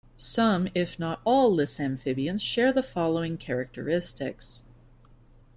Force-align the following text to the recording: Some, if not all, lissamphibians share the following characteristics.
Some, 0.17 0.67
if 0.73 0.97
not 0.97 1.21
all, 1.27 1.53
lissamphibians 1.55 2.41
share 2.41 2.73
the 2.73 2.81
following 2.81 3.37
characteristics. 3.37 4.63